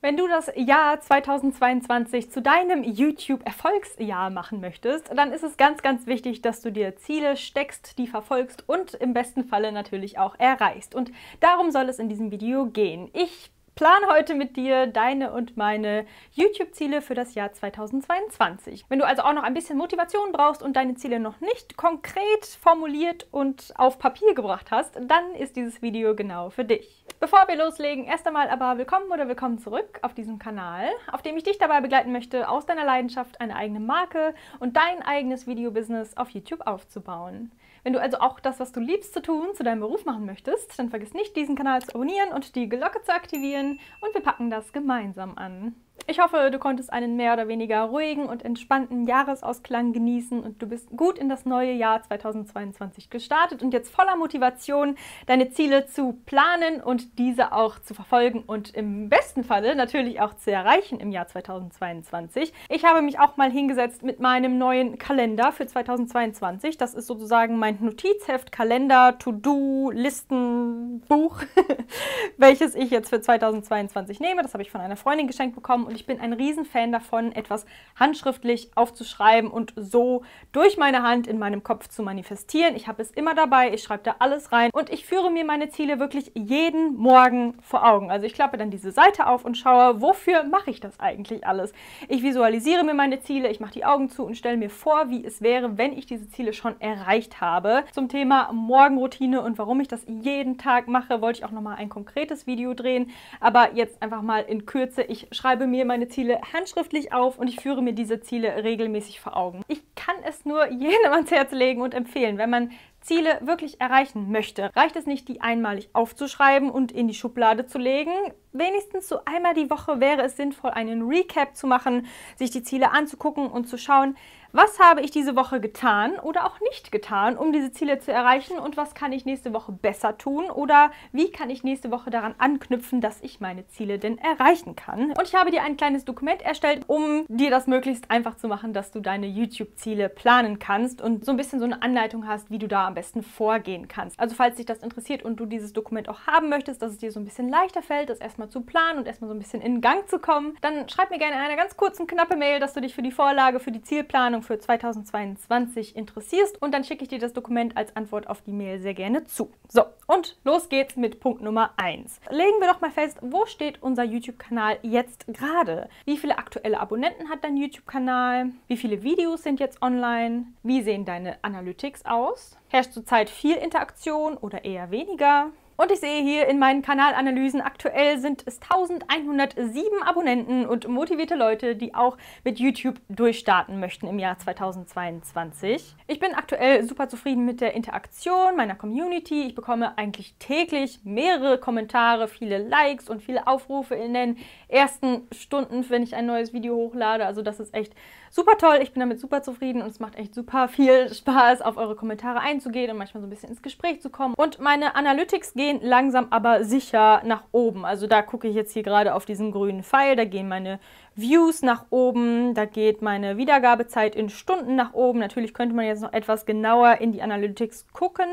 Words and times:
Wenn 0.00 0.16
du 0.16 0.28
das 0.28 0.48
Jahr 0.54 1.00
2022 1.00 2.30
zu 2.30 2.40
deinem 2.40 2.84
YouTube-Erfolgsjahr 2.84 4.30
machen 4.30 4.60
möchtest, 4.60 5.10
dann 5.12 5.32
ist 5.32 5.42
es 5.42 5.56
ganz, 5.56 5.82
ganz 5.82 6.06
wichtig, 6.06 6.40
dass 6.40 6.60
du 6.60 6.70
dir 6.70 6.94
Ziele 6.94 7.36
steckst, 7.36 7.98
die 7.98 8.06
verfolgst 8.06 8.62
und 8.68 8.94
im 8.94 9.12
besten 9.12 9.42
Falle 9.42 9.72
natürlich 9.72 10.16
auch 10.16 10.38
erreichst. 10.38 10.94
Und 10.94 11.10
darum 11.40 11.72
soll 11.72 11.88
es 11.88 11.98
in 11.98 12.08
diesem 12.08 12.30
Video 12.30 12.66
gehen. 12.66 13.10
Ich 13.12 13.50
plane 13.78 14.08
heute 14.10 14.34
mit 14.34 14.56
dir 14.56 14.88
deine 14.88 15.30
und 15.30 15.56
meine 15.56 16.04
YouTube-Ziele 16.32 17.00
für 17.00 17.14
das 17.14 17.36
Jahr 17.36 17.52
2022. 17.52 18.84
Wenn 18.88 18.98
du 18.98 19.06
also 19.06 19.22
auch 19.22 19.32
noch 19.32 19.44
ein 19.44 19.54
bisschen 19.54 19.78
Motivation 19.78 20.32
brauchst 20.32 20.64
und 20.64 20.74
deine 20.74 20.96
Ziele 20.96 21.20
noch 21.20 21.40
nicht 21.40 21.76
konkret 21.76 22.44
formuliert 22.60 23.28
und 23.30 23.72
auf 23.76 24.00
Papier 24.00 24.34
gebracht 24.34 24.72
hast, 24.72 24.96
dann 24.96 25.32
ist 25.38 25.54
dieses 25.54 25.80
Video 25.80 26.16
genau 26.16 26.50
für 26.50 26.64
dich. 26.64 27.04
Bevor 27.20 27.46
wir 27.46 27.54
loslegen, 27.54 28.06
erst 28.06 28.26
einmal 28.26 28.50
aber 28.50 28.78
willkommen 28.78 29.12
oder 29.12 29.28
willkommen 29.28 29.60
zurück 29.60 30.00
auf 30.02 30.12
diesem 30.12 30.40
Kanal, 30.40 30.88
auf 31.12 31.22
dem 31.22 31.36
ich 31.36 31.44
dich 31.44 31.58
dabei 31.58 31.80
begleiten 31.80 32.10
möchte, 32.10 32.48
aus 32.48 32.66
deiner 32.66 32.84
Leidenschaft 32.84 33.40
eine 33.40 33.54
eigene 33.54 33.78
Marke 33.78 34.34
und 34.58 34.76
dein 34.76 35.02
eigenes 35.02 35.46
Videobusiness 35.46 36.16
auf 36.16 36.30
YouTube 36.30 36.66
aufzubauen. 36.66 37.52
Wenn 37.88 37.94
du 37.94 38.02
also 38.02 38.18
auch 38.18 38.38
das, 38.38 38.60
was 38.60 38.70
du 38.70 38.80
liebst 38.80 39.14
zu 39.14 39.22
tun, 39.22 39.54
zu 39.54 39.62
deinem 39.62 39.80
Beruf 39.80 40.04
machen 40.04 40.26
möchtest, 40.26 40.78
dann 40.78 40.90
vergiss 40.90 41.14
nicht, 41.14 41.34
diesen 41.36 41.56
Kanal 41.56 41.80
zu 41.80 41.94
abonnieren 41.94 42.34
und 42.34 42.54
die 42.54 42.68
Glocke 42.68 43.00
zu 43.00 43.14
aktivieren 43.14 43.80
und 44.02 44.12
wir 44.12 44.20
packen 44.20 44.50
das 44.50 44.74
gemeinsam 44.74 45.38
an. 45.38 45.74
Ich 46.06 46.20
hoffe, 46.20 46.50
du 46.50 46.58
konntest 46.58 46.92
einen 46.92 47.16
mehr 47.16 47.32
oder 47.32 47.48
weniger 47.48 47.82
ruhigen 47.82 48.26
und 48.26 48.44
entspannten 48.44 49.06
Jahresausklang 49.06 49.92
genießen 49.92 50.40
und 50.40 50.62
du 50.62 50.66
bist 50.66 50.90
gut 50.90 51.18
in 51.18 51.28
das 51.28 51.44
neue 51.44 51.72
Jahr 51.72 52.02
2022 52.02 53.10
gestartet 53.10 53.62
und 53.62 53.72
jetzt 53.72 53.90
voller 53.90 54.16
Motivation, 54.16 54.96
deine 55.26 55.50
Ziele 55.50 55.86
zu 55.86 56.18
planen 56.24 56.80
und 56.80 57.18
diese 57.18 57.52
auch 57.52 57.78
zu 57.78 57.94
verfolgen 57.94 58.42
und 58.46 58.74
im 58.74 59.08
besten 59.08 59.44
Falle 59.44 59.74
natürlich 59.74 60.20
auch 60.20 60.34
zu 60.34 60.50
erreichen 60.50 61.00
im 61.00 61.10
Jahr 61.10 61.26
2022. 61.26 62.52
Ich 62.68 62.84
habe 62.84 63.02
mich 63.02 63.18
auch 63.18 63.36
mal 63.36 63.50
hingesetzt 63.50 64.02
mit 64.02 64.20
meinem 64.20 64.56
neuen 64.56 64.98
Kalender 64.98 65.52
für 65.52 65.66
2022. 65.66 66.78
Das 66.78 66.94
ist 66.94 67.06
sozusagen 67.06 67.58
mein 67.58 67.78
Notizheft, 67.80 68.52
Kalender, 68.52 69.18
To-Do, 69.18 69.90
Listen, 69.92 71.00
Buch, 71.08 71.42
welches 72.36 72.74
ich 72.74 72.90
jetzt 72.90 73.10
für 73.10 73.20
2022 73.20 74.20
nehme. 74.20 74.42
Das 74.42 74.54
habe 74.54 74.62
ich 74.62 74.70
von 74.70 74.80
einer 74.80 74.96
Freundin 74.96 75.26
geschenkt 75.26 75.54
bekommen 75.54 75.87
und 75.88 75.94
ich 75.94 76.06
bin 76.06 76.20
ein 76.20 76.34
Riesenfan 76.34 76.92
davon, 76.92 77.32
etwas 77.32 77.64
handschriftlich 77.98 78.70
aufzuschreiben 78.74 79.50
und 79.50 79.72
so 79.74 80.22
durch 80.52 80.76
meine 80.76 81.02
Hand 81.02 81.26
in 81.26 81.38
meinem 81.38 81.62
Kopf 81.62 81.88
zu 81.88 82.02
manifestieren. 82.02 82.76
Ich 82.76 82.86
habe 82.86 83.02
es 83.02 83.10
immer 83.10 83.34
dabei, 83.34 83.72
ich 83.72 83.82
schreibe 83.82 84.04
da 84.04 84.16
alles 84.18 84.52
rein 84.52 84.70
und 84.72 84.90
ich 84.90 85.06
führe 85.06 85.30
mir 85.30 85.44
meine 85.44 85.70
Ziele 85.70 85.98
wirklich 85.98 86.30
jeden 86.34 86.94
Morgen 86.96 87.54
vor 87.62 87.86
Augen. 87.86 88.10
Also 88.10 88.26
ich 88.26 88.34
klappe 88.34 88.58
dann 88.58 88.70
diese 88.70 88.92
Seite 88.92 89.26
auf 89.26 89.44
und 89.44 89.56
schaue, 89.56 90.02
wofür 90.02 90.44
mache 90.44 90.70
ich 90.70 90.80
das 90.80 91.00
eigentlich 91.00 91.46
alles? 91.46 91.72
Ich 92.08 92.22
visualisiere 92.22 92.84
mir 92.84 92.94
meine 92.94 93.20
Ziele, 93.20 93.48
ich 93.48 93.60
mache 93.60 93.72
die 93.72 93.86
Augen 93.86 94.10
zu 94.10 94.24
und 94.24 94.36
stelle 94.36 94.58
mir 94.58 94.70
vor, 94.70 95.08
wie 95.08 95.24
es 95.24 95.40
wäre, 95.40 95.78
wenn 95.78 95.96
ich 95.96 96.04
diese 96.04 96.28
Ziele 96.28 96.52
schon 96.52 96.78
erreicht 96.80 97.40
habe. 97.40 97.84
Zum 97.92 98.08
Thema 98.08 98.52
Morgenroutine 98.52 99.40
und 99.40 99.56
warum 99.56 99.80
ich 99.80 99.88
das 99.88 100.04
jeden 100.06 100.58
Tag 100.58 100.86
mache, 100.86 101.22
wollte 101.22 101.38
ich 101.38 101.44
auch 101.46 101.50
nochmal 101.50 101.76
ein 101.76 101.88
konkretes 101.88 102.46
Video 102.46 102.74
drehen. 102.74 103.10
Aber 103.40 103.74
jetzt 103.74 104.02
einfach 104.02 104.20
mal 104.20 104.40
in 104.40 104.66
Kürze, 104.66 105.02
ich 105.02 105.28
schreibe 105.32 105.66
mir 105.66 105.77
meine 105.84 106.08
Ziele 106.08 106.40
handschriftlich 106.52 107.12
auf 107.12 107.38
und 107.38 107.48
ich 107.48 107.60
führe 107.60 107.82
mir 107.82 107.92
diese 107.92 108.20
Ziele 108.20 108.64
regelmäßig 108.64 109.20
vor 109.20 109.36
Augen. 109.36 109.62
Ich 109.68 109.82
kann 109.94 110.16
es 110.24 110.44
nur 110.44 110.66
jedem 110.70 111.12
ans 111.12 111.30
Herz 111.30 111.52
legen 111.52 111.82
und 111.82 111.94
empfehlen, 111.94 112.38
wenn 112.38 112.50
man 112.50 112.70
Ziele 113.08 113.38
wirklich 113.40 113.80
erreichen 113.80 114.30
möchte, 114.30 114.70
reicht 114.76 114.94
es 114.94 115.06
nicht, 115.06 115.28
die 115.28 115.40
einmalig 115.40 115.88
aufzuschreiben 115.94 116.70
und 116.70 116.92
in 116.92 117.08
die 117.08 117.14
Schublade 117.14 117.66
zu 117.66 117.78
legen. 117.78 118.12
Wenigstens 118.52 119.08
so 119.08 119.20
einmal 119.24 119.54
die 119.54 119.70
Woche 119.70 119.98
wäre 119.98 120.22
es 120.22 120.36
sinnvoll, 120.36 120.70
einen 120.70 121.08
Recap 121.08 121.56
zu 121.56 121.66
machen, 121.66 122.06
sich 122.36 122.50
die 122.50 122.62
Ziele 122.62 122.92
anzugucken 122.92 123.46
und 123.46 123.66
zu 123.66 123.78
schauen, 123.78 124.14
was 124.52 124.80
habe 124.80 125.02
ich 125.02 125.10
diese 125.10 125.36
Woche 125.36 125.60
getan 125.60 126.18
oder 126.18 126.46
auch 126.46 126.58
nicht 126.60 126.90
getan, 126.90 127.36
um 127.36 127.52
diese 127.52 127.70
Ziele 127.70 127.98
zu 127.98 128.12
erreichen 128.12 128.58
und 128.58 128.78
was 128.78 128.94
kann 128.94 129.12
ich 129.12 129.26
nächste 129.26 129.52
Woche 129.52 129.72
besser 129.72 130.16
tun 130.16 130.50
oder 130.50 130.90
wie 131.12 131.30
kann 131.30 131.50
ich 131.50 131.64
nächste 131.64 131.90
Woche 131.90 132.08
daran 132.08 132.34
anknüpfen, 132.38 133.02
dass 133.02 133.20
ich 133.20 133.40
meine 133.40 133.66
Ziele 133.66 133.98
denn 133.98 134.16
erreichen 134.16 134.74
kann. 134.74 135.12
Und 135.12 135.22
ich 135.24 135.34
habe 135.34 135.50
dir 135.50 135.62
ein 135.62 135.76
kleines 135.76 136.06
Dokument 136.06 136.40
erstellt, 136.40 136.84
um 136.86 137.26
dir 137.28 137.50
das 137.50 137.66
möglichst 137.66 138.10
einfach 138.10 138.36
zu 138.36 138.48
machen, 138.48 138.72
dass 138.72 138.90
du 138.90 139.00
deine 139.00 139.26
YouTube-Ziele 139.26 140.08
planen 140.08 140.58
kannst 140.58 141.02
und 141.02 141.26
so 141.26 141.32
ein 141.32 141.36
bisschen 141.36 141.58
so 141.58 141.66
eine 141.66 141.82
Anleitung 141.82 142.26
hast, 142.26 142.50
wie 142.50 142.58
du 142.58 142.68
da 142.68 142.86
am 142.86 142.94
besten 142.98 143.22
vorgehen 143.22 143.88
kannst. 143.88 144.18
Also 144.20 144.34
falls 144.34 144.56
dich 144.56 144.66
das 144.66 144.78
interessiert 144.78 145.22
und 145.22 145.36
du 145.40 145.46
dieses 145.46 145.72
Dokument 145.72 146.08
auch 146.08 146.26
haben 146.26 146.48
möchtest, 146.48 146.82
dass 146.82 146.92
es 146.92 146.98
dir 146.98 147.10
so 147.10 147.20
ein 147.20 147.24
bisschen 147.24 147.48
leichter 147.48 147.82
fällt, 147.82 148.10
das 148.10 148.18
erstmal 148.18 148.48
zu 148.48 148.60
planen 148.60 148.98
und 148.98 149.06
erstmal 149.06 149.28
so 149.28 149.34
ein 149.34 149.40
bisschen 149.40 149.62
in 149.62 149.80
Gang 149.80 150.08
zu 150.08 150.18
kommen, 150.18 150.56
dann 150.60 150.88
schreib 150.88 151.10
mir 151.10 151.18
gerne 151.18 151.34
in 151.34 151.40
einer 151.40 151.56
ganz 151.56 151.76
kurzen, 151.76 152.06
knappe 152.06 152.36
Mail, 152.36 152.60
dass 152.60 152.74
du 152.74 152.80
dich 152.80 152.94
für 152.94 153.02
die 153.02 153.12
Vorlage, 153.12 153.60
für 153.60 153.72
die 153.72 153.82
Zielplanung 153.82 154.18
Planung 154.18 154.42
für 154.42 154.58
2022 154.58 155.96
interessierst 155.96 156.60
und 156.60 156.74
dann 156.74 156.84
schicke 156.84 157.02
ich 157.02 157.08
dir 157.08 157.18
das 157.18 157.32
Dokument 157.32 157.76
als 157.76 157.94
Antwort 157.96 158.28
auf 158.28 158.42
die 158.42 158.52
Mail 158.52 158.80
sehr 158.80 158.94
gerne 158.94 159.24
zu. 159.24 159.50
So, 159.68 159.84
und 160.06 160.36
los 160.44 160.68
geht's 160.68 160.96
mit 160.96 161.20
Punkt 161.20 161.40
Nummer 161.40 161.70
1. 161.76 162.20
Legen 162.30 162.60
wir 162.60 162.66
doch 162.66 162.80
mal 162.80 162.90
fest, 162.90 163.18
wo 163.20 163.46
steht 163.46 163.82
unser 163.82 164.04
YouTube-Kanal 164.04 164.78
jetzt 164.82 165.24
gerade? 165.28 165.88
Wie 166.04 166.16
viele 166.16 166.38
aktuelle 166.38 166.80
Abonnenten 166.80 167.28
hat 167.28 167.44
dein 167.44 167.56
YouTube-Kanal? 167.56 168.50
Wie 168.66 168.76
viele 168.76 169.02
Videos 169.02 169.42
sind 169.42 169.60
jetzt 169.60 169.82
online? 169.82 170.46
Wie 170.62 170.82
sehen 170.82 171.04
deine 171.04 171.36
Analytics 171.42 172.04
aus? 172.04 172.58
Herrscht 172.78 172.92
zurzeit 172.92 173.28
viel 173.28 173.56
Interaktion 173.56 174.36
oder 174.36 174.64
eher 174.64 174.92
weniger? 174.92 175.50
Und 175.80 175.92
ich 175.92 176.00
sehe 176.00 176.24
hier 176.24 176.48
in 176.48 176.58
meinen 176.58 176.82
Kanalanalysen, 176.82 177.60
aktuell 177.60 178.18
sind 178.18 178.42
es 178.46 178.58
1107 178.60 180.02
Abonnenten 180.02 180.66
und 180.66 180.88
motivierte 180.88 181.36
Leute, 181.36 181.76
die 181.76 181.94
auch 181.94 182.18
mit 182.42 182.58
YouTube 182.58 182.96
durchstarten 183.08 183.78
möchten 183.78 184.08
im 184.08 184.18
Jahr 184.18 184.36
2022. 184.36 185.94
Ich 186.08 186.18
bin 186.18 186.34
aktuell 186.34 186.82
super 186.82 187.08
zufrieden 187.08 187.44
mit 187.44 187.60
der 187.60 187.74
Interaktion 187.74 188.56
meiner 188.56 188.74
Community. 188.74 189.44
Ich 189.46 189.54
bekomme 189.54 189.96
eigentlich 189.96 190.34
täglich 190.40 190.98
mehrere 191.04 191.58
Kommentare, 191.58 192.26
viele 192.26 192.58
Likes 192.58 193.08
und 193.08 193.22
viele 193.22 193.46
Aufrufe 193.46 193.94
in 193.94 194.14
den 194.14 194.36
ersten 194.66 195.28
Stunden, 195.30 195.88
wenn 195.90 196.02
ich 196.02 196.16
ein 196.16 196.26
neues 196.26 196.52
Video 196.52 196.74
hochlade. 196.74 197.24
Also 197.24 197.40
das 197.42 197.60
ist 197.60 197.72
echt 197.72 197.94
super 198.30 198.58
toll. 198.58 198.80
Ich 198.82 198.92
bin 198.92 199.00
damit 199.00 199.20
super 199.20 199.42
zufrieden 199.42 199.82
und 199.82 199.88
es 199.90 200.00
macht 200.00 200.16
echt 200.16 200.34
super 200.34 200.66
viel 200.66 201.14
Spaß, 201.14 201.62
auf 201.62 201.76
eure 201.76 201.94
Kommentare 201.94 202.40
einzugehen 202.40 202.90
und 202.90 202.98
manchmal 202.98 203.20
so 203.20 203.28
ein 203.28 203.30
bisschen 203.30 203.50
ins 203.50 203.62
Gespräch 203.62 204.02
zu 204.02 204.10
kommen. 204.10 204.34
Und 204.34 204.58
meine 204.58 204.96
Analytics 204.96 205.54
gehen 205.54 205.67
gehen 205.68 205.80
langsam 205.82 206.28
aber 206.30 206.64
sicher 206.64 207.20
nach 207.26 207.44
oben. 207.52 207.84
Also 207.84 208.06
da 208.06 208.22
gucke 208.22 208.48
ich 208.48 208.54
jetzt 208.54 208.72
hier 208.72 208.82
gerade 208.82 209.14
auf 209.14 209.26
diesen 209.26 209.52
grünen 209.52 209.82
Pfeil, 209.82 210.16
da 210.16 210.24
gehen 210.24 210.48
meine 210.48 210.80
Views 211.14 211.60
nach 211.60 211.84
oben, 211.90 212.54
da 212.54 212.64
geht 212.64 213.02
meine 213.02 213.36
Wiedergabezeit 213.36 214.16
in 214.16 214.30
Stunden 214.30 214.76
nach 214.76 214.94
oben. 214.94 215.18
Natürlich 215.18 215.52
könnte 215.52 215.74
man 215.74 215.84
jetzt 215.84 216.00
noch 216.00 216.14
etwas 216.14 216.46
genauer 216.46 217.02
in 217.02 217.12
die 217.12 217.20
Analytics 217.20 217.86
gucken, 217.92 218.24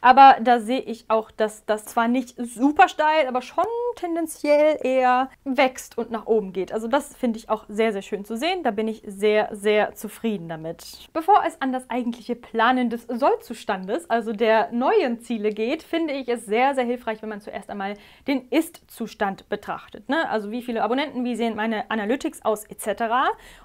aber 0.00 0.36
da 0.40 0.60
sehe 0.60 0.80
ich 0.80 1.04
auch, 1.08 1.30
dass 1.30 1.66
das 1.66 1.84
zwar 1.84 2.08
nicht 2.08 2.34
super 2.38 2.88
steil, 2.88 3.26
aber 3.26 3.42
schon 3.42 3.66
tendenziell 3.98 4.78
eher 4.82 5.28
wächst 5.44 5.98
und 5.98 6.10
nach 6.10 6.26
oben 6.26 6.52
geht. 6.52 6.72
Also 6.72 6.86
das 6.86 7.16
finde 7.16 7.38
ich 7.38 7.50
auch 7.50 7.64
sehr, 7.68 7.92
sehr 7.92 8.02
schön 8.02 8.24
zu 8.24 8.36
sehen. 8.36 8.62
Da 8.62 8.70
bin 8.70 8.86
ich 8.86 9.02
sehr, 9.04 9.48
sehr 9.52 9.94
zufrieden 9.94 10.48
damit. 10.48 11.08
Bevor 11.12 11.42
es 11.44 11.60
an 11.60 11.72
das 11.72 11.90
eigentliche 11.90 12.36
Planen 12.36 12.90
des 12.90 13.06
Sollzustandes, 13.08 14.08
also 14.08 14.32
der 14.32 14.70
neuen 14.70 15.20
Ziele 15.20 15.50
geht, 15.50 15.82
finde 15.82 16.14
ich 16.14 16.28
es 16.28 16.46
sehr, 16.46 16.76
sehr 16.76 16.84
hilfreich, 16.84 17.22
wenn 17.22 17.28
man 17.28 17.40
zuerst 17.40 17.70
einmal 17.70 17.94
den 18.28 18.46
Ist-Zustand 18.50 19.48
betrachtet. 19.48 20.08
Ne? 20.08 20.28
Also 20.30 20.52
wie 20.52 20.62
viele 20.62 20.84
Abonnenten, 20.84 21.24
wie 21.24 21.34
sehen 21.34 21.56
meine 21.56 21.90
Analytics 21.90 22.44
aus 22.44 22.64
etc. 22.66 23.02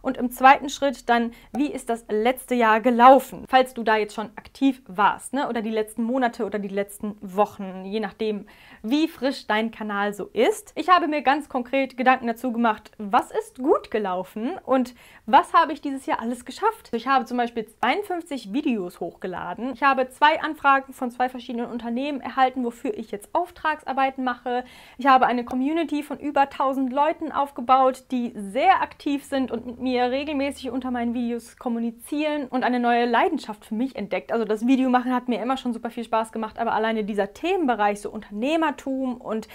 Und 0.01 0.17
im 0.17 0.31
zweiten 0.31 0.69
Schritt 0.69 1.09
dann, 1.09 1.31
wie 1.55 1.71
ist 1.71 1.89
das 1.89 2.05
letzte 2.09 2.55
Jahr 2.55 2.81
gelaufen, 2.81 3.45
falls 3.47 3.75
du 3.75 3.83
da 3.83 3.97
jetzt 3.97 4.15
schon 4.15 4.31
aktiv 4.35 4.81
warst 4.87 5.33
ne? 5.33 5.47
oder 5.47 5.61
die 5.61 5.69
letzten 5.69 6.01
Monate 6.01 6.45
oder 6.45 6.57
die 6.57 6.69
letzten 6.69 7.17
Wochen, 7.21 7.85
je 7.85 7.99
nachdem, 7.99 8.47
wie 8.81 9.07
frisch 9.07 9.45
dein 9.45 9.69
Kanal 9.69 10.13
so 10.13 10.22
ist. 10.33 10.71
Ich 10.75 10.89
habe 10.89 11.07
mir 11.07 11.21
ganz 11.21 11.49
konkret 11.49 11.97
Gedanken 11.97 12.27
dazu 12.27 12.51
gemacht, 12.51 12.91
was 12.97 13.31
ist 13.31 13.57
gut 13.57 13.91
gelaufen 13.91 14.57
und 14.65 14.95
was 15.25 15.53
habe 15.53 15.73
ich 15.73 15.81
dieses 15.81 16.05
Jahr 16.05 16.19
alles 16.19 16.45
geschafft. 16.45 16.89
Ich 16.93 17.07
habe 17.07 17.25
zum 17.25 17.37
Beispiel 17.37 17.65
52 17.65 18.53
Videos 18.53 18.99
hochgeladen. 18.99 19.73
Ich 19.73 19.83
habe 19.83 20.09
zwei 20.09 20.41
Anfragen 20.41 20.93
von 20.93 21.11
zwei 21.11 21.29
verschiedenen 21.29 21.67
Unternehmen 21.67 22.21
erhalten, 22.21 22.63
wofür 22.63 22.97
ich 22.97 23.11
jetzt 23.11 23.33
Auftragsarbeiten 23.33 24.23
mache. 24.23 24.63
Ich 24.97 25.07
habe 25.07 25.25
eine 25.25 25.45
Community 25.45 26.03
von 26.03 26.19
über 26.19 26.41
1000 26.41 26.91
Leuten 26.91 27.31
aufgebaut, 27.31 28.05
die 28.11 28.33
sehr 28.35 28.81
aktiv 28.81 29.23
sind 29.23 29.51
und 29.51 29.65
mit 29.65 29.79
mir 29.79 30.11
regelmäßig 30.11 30.71
unter 30.71 30.91
meinen 30.91 31.13
Videos 31.13 31.57
kommunizieren 31.57 32.47
und 32.47 32.63
eine 32.63 32.79
neue 32.79 33.05
Leidenschaft 33.05 33.65
für 33.65 33.75
mich 33.75 33.95
entdeckt. 33.95 34.31
Also 34.31 34.45
das 34.45 34.67
Videomachen 34.67 35.13
hat 35.13 35.27
mir 35.27 35.41
immer 35.41 35.57
schon 35.57 35.73
super 35.73 35.89
viel 35.89 36.03
Spaß 36.03 36.31
gemacht, 36.31 36.59
aber 36.59 36.73
alleine 36.73 37.03
dieser 37.03 37.33
Themenbereich, 37.33 38.01
so 38.01 38.09
Unternehmertum 38.11 39.17
und 39.17 39.47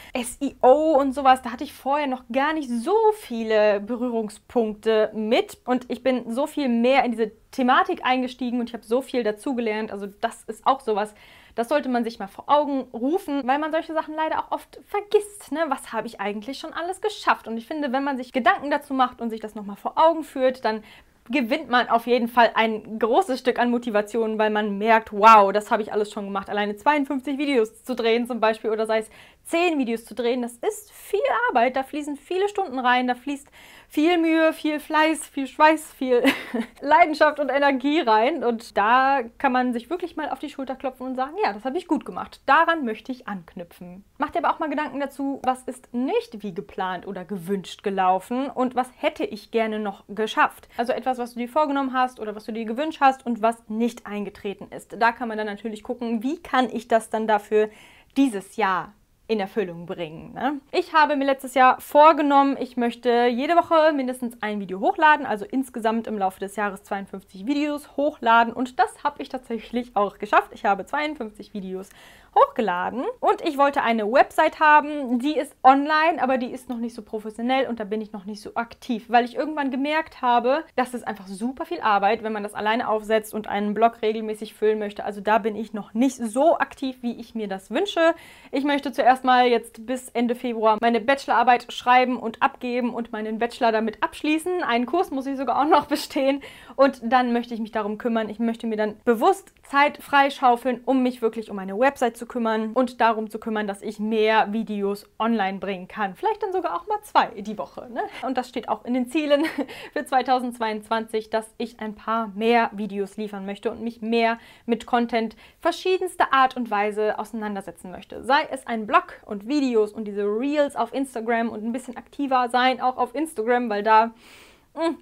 SEO 0.61 0.99
und 0.99 1.13
sowas, 1.13 1.43
da 1.43 1.53
hatte 1.53 1.65
ich 1.65 1.73
vorher 1.73 2.07
noch 2.07 2.25
gar 2.33 2.53
nicht 2.53 2.69
so 2.69 2.95
viele 3.15 3.81
Berührungspunkte 3.81 5.11
mit 5.15 5.59
und 5.65 5.91
ich 5.91 6.03
bin 6.03 6.31
so 6.33 6.47
viel 6.47 6.69
mehr 6.69 7.05
in 7.05 7.13
diese 7.13 7.33
Thematik 7.51 8.05
eingestiegen 8.05 8.61
und 8.61 8.69
ich 8.69 8.75
habe 8.75 8.85
so 8.85 9.03
viel 9.03 9.23
dazugelernt. 9.23 9.91
Also 9.91 10.07
das 10.07 10.45
ist 10.45 10.67
auch 10.67 10.81
sowas, 10.81 11.15
Das 11.59 11.69
sollte 11.69 11.89
man 11.89 12.05
sich 12.05 12.21
mal 12.21 12.29
vor 12.29 12.45
Augen 12.47 12.83
rufen, 12.93 13.45
weil 13.45 13.59
man 13.59 13.73
solche 13.73 13.93
Sachen 13.93 14.15
leider 14.15 14.39
auch 14.39 14.53
oft 14.53 14.79
vergisst. 14.87 15.51
Ne? 15.51 15.65
Was 15.67 15.93
habe 15.93 16.07
ich 16.07 16.21
eigentlich 16.21 16.61
schon 16.61 16.73
alles 16.73 17.01
geschafft? 17.01 17.49
Und 17.49 17.59
ich 17.59 17.67
finde, 17.67 17.91
wenn 17.91 18.05
man 18.05 18.17
sich 18.17 18.33
Gedanken 18.33 18.71
dazu 18.71 18.95
macht 18.95 19.21
und 19.21 19.31
sich 19.31 19.41
das 19.41 19.57
nochmal 19.57 19.75
vor 19.75 19.95
Augen 19.99 20.23
führt, 20.23 20.65
dann 20.65 20.85
gewinnt 21.31 21.69
man 21.69 21.89
auf 21.89 22.07
jeden 22.07 22.29
Fall 22.29 22.51
ein 22.55 22.99
großes 22.99 23.41
Stück 23.41 23.59
an 23.59 23.71
Motivation, 23.71 24.39
weil 24.39 24.51
man 24.51 24.79
merkt, 24.79 25.13
wow, 25.13 25.53
das 25.53 25.71
habe 25.71 25.83
ich 25.83 25.93
alles 25.93 26.11
schon 26.11 26.27
gemacht. 26.27 26.51
Alleine 26.51 26.77
52 26.77 27.39
Videos 27.39 27.85
zu 27.85 27.95
drehen 27.95 28.27
zum 28.27 28.41
Beispiel 28.41 28.71
oder 28.71 28.87
sei 28.87 28.99
es 28.99 29.11
10 29.45 29.79
Videos 29.79 30.05
zu 30.05 30.15
drehen, 30.15 30.43
das 30.43 30.57
ist 30.57 30.93
viel 30.93 31.21
Arbeit, 31.49 31.77
da 31.77 31.83
fließen 31.83 32.17
viele 32.17 32.49
Stunden 32.49 32.79
rein, 32.79 33.07
da 33.07 33.15
fließt 33.15 33.49
viel 33.91 34.19
Mühe, 34.19 34.53
viel 34.53 34.81
Fleiß, 34.81 35.27
viel 35.27 35.47
Schweiß, 35.47 35.93
viel 35.95 36.23
Leidenschaft 36.81 37.41
und 37.41 37.49
Energie 37.49 38.01
rein. 38.01 38.45
Und 38.45 38.77
da 38.77 39.23
kann 39.39 39.51
man 39.51 39.73
sich 39.73 39.89
wirklich 39.89 40.15
mal 40.15 40.29
auf 40.29 40.39
die 40.39 40.51
Schulter 40.51 40.77
klopfen 40.77 41.07
und 41.07 41.17
sagen, 41.17 41.37
ja, 41.43 41.53
das 41.55 41.65
habe 41.65 41.79
ich 41.79 41.89
gut 41.89 42.05
gemacht. 42.05 42.43
Daran 42.45 42.85
möchte 42.85 43.11
ich 43.11 43.27
anknüpfen. 43.27 44.05
Mach 44.19 44.31
dir 44.31 44.45
aber 44.45 44.55
auch 44.55 44.59
mal 44.59 44.69
Gedanken 44.69 45.01
dazu, 45.01 45.41
was 45.43 45.63
ist 45.63 45.93
nicht 45.95 46.43
wie 46.43 46.55
geplant 46.55 47.07
oder 47.07 47.25
gewünscht 47.25 47.83
gelaufen 47.83 48.51
und 48.51 48.75
was 48.75 48.91
hätte 48.97 49.25
ich 49.25 49.51
gerne 49.51 49.79
noch 49.79 50.05
geschafft. 50.09 50.69
Also 50.77 50.93
etwas, 50.93 51.17
was 51.19 51.33
du 51.33 51.41
dir 51.41 51.49
vorgenommen 51.49 51.95
hast 51.95 52.21
oder 52.21 52.37
was 52.37 52.45
du 52.45 52.53
dir 52.53 52.67
gewünscht 52.67 53.01
hast 53.01 53.25
und 53.25 53.41
was 53.41 53.57
nicht 53.69 54.07
eingetreten 54.07 54.69
ist. 54.71 54.97
Da 54.99 55.13
kann 55.13 55.29
man 55.29 55.39
dann 55.39 55.47
natürlich 55.47 55.83
gucken, 55.83 56.23
wie 56.23 56.43
kann 56.43 56.69
ich 56.71 56.89
das 56.89 57.09
dann 57.09 57.27
dafür 57.27 57.71
dieses 58.17 58.57
Jahr 58.57 58.93
in 59.29 59.41
Erfüllung 59.41 59.85
bringen. 59.85 60.33
Ne? 60.33 60.59
Ich 60.73 60.95
habe 60.95 61.15
mir 61.15 61.27
letztes 61.27 61.53
Jahr 61.55 61.81
vorgenommen, 61.81 62.57
ich 62.59 62.79
möchte 62.79 63.27
jede 63.27 63.57
Woche 63.57 63.93
mindestens 63.93 64.39
ein 64.41 64.59
Video 64.59 64.81
hochladen, 64.81 65.27
also 65.27 65.45
insgesamt 65.45 66.07
im 66.07 66.19
Laufe 66.19 66.41
des 66.41 66.57
Jahres 66.57 66.83
52 66.83 67.47
Videos 67.47 67.97
hochladen 67.97 68.55
und 68.55 68.79
das 68.79 69.05
habe 69.05 69.21
ich 69.23 69.29
tatsächlich 69.29 69.95
auch 69.95 70.19
geschafft. 70.19 70.51
Ich 70.53 70.65
habe 70.65 70.87
52 70.87 71.53
Videos 71.53 71.91
hochgeladen 72.35 73.05
und 73.21 73.43
ich 73.43 73.59
wollte 73.59 73.83
eine 73.83 74.11
Website 74.11 74.61
haben, 74.61 75.19
die 75.19 75.37
ist 75.37 75.55
online, 75.63 76.23
aber 76.23 76.39
die 76.39 76.51
ist 76.51 76.69
noch 76.69 76.79
nicht 76.79 76.95
so 76.95 77.03
professionell 77.03 77.67
und 77.67 77.81
da 77.81 77.85
bin 77.85 78.01
ich 78.01 78.13
noch 78.13 78.25
nicht 78.25 78.41
so 78.41 78.55
aktiv, 78.55 79.07
weil 79.09 79.25
ich 79.25 79.37
irgendwann 79.37 79.71
gemerkt 79.71 80.23
habe, 80.23 80.65
dass 80.77 80.95
es 80.95 81.03
einfach 81.03 81.27
super 81.27 81.65
viel 81.67 81.81
Arbeit, 81.81 82.23
wenn 82.23 82.33
man 82.33 82.43
das 82.43 82.55
alleine 82.55 82.89
aufsetzt 82.89 83.35
und 83.35 83.49
einen 83.49 83.75
Blog 83.75 84.01
regelmäßig 84.03 84.55
füllen 84.55 84.79
möchte. 84.79 85.05
Also 85.05 85.21
da 85.21 85.39
bin 85.39 85.57
ich 85.57 85.73
noch 85.73 85.95
nicht 85.95 86.17
so 86.17 86.59
aktiv, 86.59 86.97
wie 87.03 87.19
ich 87.19 87.35
mir 87.35 87.49
das 87.49 87.71
wünsche. 87.71 88.15
Ich 88.53 88.65
möchte 88.65 88.93
zuerst 88.93 89.18
mal 89.25 89.47
jetzt 89.47 89.87
bis 89.87 90.09
Ende 90.11 90.35
Februar 90.35 90.79
meine 90.81 91.01
Bachelorarbeit 91.01 91.73
schreiben 91.73 92.19
und 92.19 92.43
abgeben 92.43 92.95
und 92.95 93.13
meinen 93.13 93.39
Bachelor 93.39 93.73
damit 93.73 94.03
abschließen. 94.03 94.63
Einen 94.63 94.87
Kurs 94.87 95.11
muss 95.11 95.27
ich 95.27 95.37
sogar 95.37 95.61
auch 95.61 95.69
noch 95.69 95.87
bestehen 95.87 96.43
und 96.79 97.01
dann 97.03 97.33
möchte 97.33 97.55
ich 97.55 97.61
mich 97.61 97.73
darum 97.73 97.99
kümmern. 97.99 98.29
Ich 98.29 98.39
möchte 98.39 98.69
mir 98.69 98.77
dann 98.77 98.95
bewusst 99.05 99.53
Zeit 99.65 99.99
freischaufeln, 100.01 100.81
um 100.85 101.03
mich 101.03 101.21
wirklich 101.21 101.51
um 101.51 101.59
eine 101.59 101.77
Website 101.77 102.17
zu 102.17 102.25
kümmern 102.25 102.71
und 102.73 103.01
darum 103.01 103.29
zu 103.29 103.41
kümmern, 103.41 103.67
dass 103.67 103.83
ich 103.83 103.99
mehr 103.99 104.53
Videos 104.53 105.05
online 105.19 105.59
bringen 105.59 105.89
kann. 105.89 106.15
Vielleicht 106.15 106.41
dann 106.41 106.53
sogar 106.53 106.77
auch 106.77 106.87
mal 106.87 107.01
zwei 107.03 107.27
die 107.41 107.59
Woche. 107.59 107.91
Ne? 107.93 108.03
Und 108.25 108.39
das 108.39 108.49
steht 108.49 108.69
auch 108.69 108.85
in 108.85 108.95
den 108.95 109.09
Zielen 109.09 109.45
für 109.93 110.07
2022, 110.07 111.31
dass 111.31 111.53
ich 111.59 111.81
ein 111.81 111.97
paar 111.97 112.29
mehr 112.37 112.71
Videos 112.73 113.17
liefern 113.17 113.45
möchte 113.45 113.73
und 113.73 113.83
mich 113.83 114.01
mehr 114.01 114.39
mit 114.65 114.87
Content 114.87 115.35
verschiedenster 115.59 116.33
Art 116.33 116.57
und 116.57 116.71
Weise 116.71 117.19
auseinandersetzen 117.19 117.91
möchte. 117.91 118.23
Sei 118.23 118.47
es 118.53 118.69
ein 118.69 118.87
Blog 118.87 119.21
und 119.27 119.49
Videos 119.49 119.93
und 119.93 120.05
diese 120.05 120.23
Reels 120.23 120.77
auf 120.77 120.95
Instagram 120.95 121.49
und 121.49 121.65
ein 121.65 121.73
bisschen 121.73 121.97
aktiver 121.97 122.49
sein, 122.51 122.81
auch 122.81 122.99
auf 122.99 123.17
Instagram, 123.17 123.69
weil 123.69 123.83
da 123.83 124.13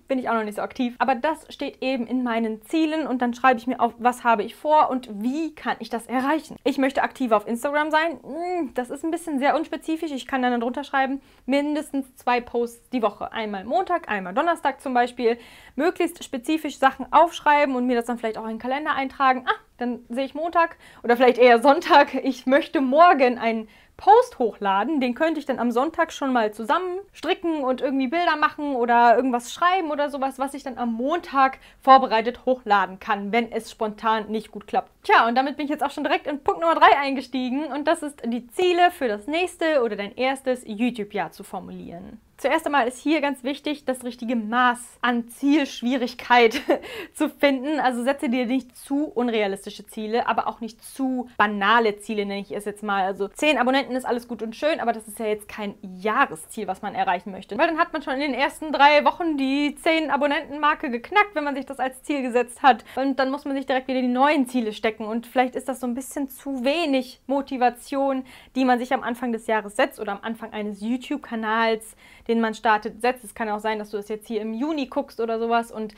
bin 0.08 0.18
ich 0.18 0.28
auch 0.28 0.34
noch 0.34 0.44
nicht 0.44 0.56
so 0.56 0.62
aktiv. 0.62 0.94
Aber 0.98 1.14
das 1.14 1.46
steht 1.52 1.82
eben 1.82 2.06
in 2.06 2.22
meinen 2.22 2.62
Zielen 2.62 3.06
und 3.06 3.22
dann 3.22 3.34
schreibe 3.34 3.58
ich 3.58 3.66
mir 3.66 3.80
auf, 3.80 3.94
was 3.98 4.24
habe 4.24 4.42
ich 4.42 4.54
vor 4.54 4.90
und 4.90 5.08
wie 5.22 5.54
kann 5.54 5.76
ich 5.80 5.88
das 5.88 6.06
erreichen. 6.06 6.56
Ich 6.64 6.78
möchte 6.78 7.02
aktiv 7.02 7.32
auf 7.32 7.46
Instagram 7.46 7.90
sein. 7.90 8.20
Hm, 8.22 8.74
das 8.74 8.90
ist 8.90 9.04
ein 9.04 9.10
bisschen 9.10 9.38
sehr 9.38 9.56
unspezifisch. 9.56 10.12
Ich 10.12 10.26
kann 10.26 10.42
dann 10.42 10.60
drunter 10.60 10.84
schreiben, 10.84 11.20
mindestens 11.44 12.14
zwei 12.16 12.40
Posts 12.40 12.90
die 12.90 13.02
Woche. 13.02 13.32
Einmal 13.32 13.64
Montag, 13.64 14.08
einmal 14.08 14.34
Donnerstag 14.34 14.80
zum 14.80 14.94
Beispiel. 14.94 15.38
Möglichst 15.74 16.22
spezifisch 16.24 16.78
Sachen 16.78 17.12
aufschreiben 17.12 17.74
und 17.76 17.86
mir 17.86 17.96
das 17.96 18.06
dann 18.06 18.18
vielleicht 18.18 18.38
auch 18.38 18.44
in 18.44 18.50
den 18.50 18.58
Kalender 18.58 18.94
eintragen. 18.94 19.44
Ah, 19.46 19.60
dann 19.78 20.00
sehe 20.08 20.24
ich 20.24 20.34
Montag 20.34 20.76
oder 21.02 21.16
vielleicht 21.16 21.38
eher 21.38 21.60
Sonntag. 21.60 22.14
Ich 22.14 22.46
möchte 22.46 22.80
morgen 22.80 23.38
ein 23.38 23.68
Post 23.96 24.38
hochladen. 24.38 25.00
Den 25.00 25.14
könnte 25.14 25.40
ich 25.40 25.46
dann 25.46 25.58
am 25.58 25.70
Sonntag 25.70 26.12
schon 26.12 26.32
mal 26.32 26.52
zusammen 26.52 26.98
stricken 27.12 27.64
und 27.64 27.80
irgendwie 27.80 28.08
Bilder 28.08 28.36
machen 28.36 28.74
oder 28.76 29.16
irgendwas 29.16 29.52
schreiben 29.52 29.90
oder 29.90 30.10
sowas, 30.10 30.38
was 30.38 30.54
ich 30.54 30.62
dann 30.62 30.78
am 30.78 30.92
Montag 30.92 31.58
vorbereitet 31.80 32.44
hochladen 32.44 32.98
kann, 33.00 33.32
wenn 33.32 33.50
es 33.50 33.70
spontan 33.70 34.28
nicht 34.28 34.50
gut 34.50 34.66
klappt. 34.66 34.90
Tja, 35.02 35.26
und 35.26 35.34
damit 35.34 35.56
bin 35.56 35.64
ich 35.64 35.70
jetzt 35.70 35.82
auch 35.82 35.90
schon 35.90 36.04
direkt 36.04 36.26
in 36.26 36.42
Punkt 36.42 36.60
Nummer 36.60 36.74
3 36.74 36.98
eingestiegen 36.98 37.66
und 37.66 37.86
das 37.88 38.02
ist 38.02 38.22
die 38.24 38.46
Ziele 38.48 38.90
für 38.90 39.08
das 39.08 39.26
nächste 39.26 39.82
oder 39.82 39.96
dein 39.96 40.14
erstes 40.14 40.62
YouTube-Jahr 40.66 41.32
zu 41.32 41.44
formulieren. 41.44 42.20
Zuerst 42.38 42.66
einmal 42.66 42.86
ist 42.86 43.00
hier 43.00 43.22
ganz 43.22 43.44
wichtig, 43.44 43.86
das 43.86 44.04
richtige 44.04 44.36
Maß 44.36 44.78
an 45.00 45.26
Zielschwierigkeit 45.28 46.60
zu 47.14 47.30
finden. 47.30 47.80
Also 47.80 48.04
setze 48.04 48.28
dir 48.28 48.44
nicht 48.44 48.76
zu 48.76 49.06
unrealistische 49.06 49.86
Ziele, 49.86 50.26
aber 50.28 50.46
auch 50.46 50.60
nicht 50.60 50.84
zu 50.84 51.30
banale 51.38 51.98
Ziele, 51.98 52.26
nenne 52.26 52.42
ich 52.42 52.52
es 52.52 52.66
jetzt 52.66 52.82
mal. 52.82 53.04
Also 53.04 53.28
10 53.28 53.56
Abonnenten 53.56 53.96
ist 53.96 54.04
alles 54.04 54.28
gut 54.28 54.42
und 54.42 54.54
schön, 54.54 54.80
aber 54.80 54.92
das 54.92 55.08
ist 55.08 55.18
ja 55.18 55.24
jetzt 55.24 55.48
kein 55.48 55.76
Jahresziel, 55.80 56.66
was 56.66 56.82
man 56.82 56.94
erreichen 56.94 57.30
möchte. 57.30 57.56
Weil 57.56 57.68
dann 57.68 57.78
hat 57.78 57.94
man 57.94 58.02
schon 58.02 58.14
in 58.14 58.20
den 58.20 58.34
ersten 58.34 58.70
drei 58.70 59.02
Wochen 59.06 59.38
die 59.38 59.74
10 59.74 60.10
Abonnenten-Marke 60.10 60.90
geknackt, 60.90 61.34
wenn 61.34 61.44
man 61.44 61.56
sich 61.56 61.64
das 61.64 61.78
als 61.78 62.02
Ziel 62.02 62.20
gesetzt 62.20 62.62
hat. 62.62 62.84
Und 62.96 63.18
dann 63.18 63.30
muss 63.30 63.46
man 63.46 63.56
sich 63.56 63.64
direkt 63.64 63.88
wieder 63.88 64.02
die 64.02 64.08
neuen 64.08 64.46
Ziele 64.46 64.74
stecken. 64.74 65.06
Und 65.06 65.26
vielleicht 65.26 65.56
ist 65.56 65.70
das 65.70 65.80
so 65.80 65.86
ein 65.86 65.94
bisschen 65.94 66.28
zu 66.28 66.64
wenig 66.64 67.18
Motivation, 67.26 68.24
die 68.54 68.66
man 68.66 68.78
sich 68.78 68.92
am 68.92 69.02
Anfang 69.02 69.32
des 69.32 69.46
Jahres 69.46 69.74
setzt 69.74 69.98
oder 69.98 70.12
am 70.12 70.20
Anfang 70.20 70.52
eines 70.52 70.82
YouTube-Kanals 70.82 71.96
den 72.28 72.40
man 72.40 72.54
startet, 72.54 73.00
setzt. 73.00 73.24
Es 73.24 73.34
kann 73.34 73.48
auch 73.48 73.60
sein, 73.60 73.78
dass 73.78 73.90
du 73.90 73.98
es 73.98 74.08
jetzt 74.08 74.28
hier 74.28 74.40
im 74.40 74.54
Juni 74.54 74.86
guckst 74.86 75.20
oder 75.20 75.38
sowas 75.38 75.70
und 75.70 75.94